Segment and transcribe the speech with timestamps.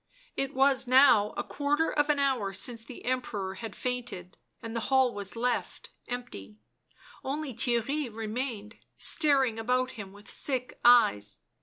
[0.35, 4.79] It was now a quarter of an hour since the Emperor had fainted, and the
[4.89, 6.57] hall was left— empty.
[7.23, 11.37] Only Theirry remained, staring about him with sick eyes.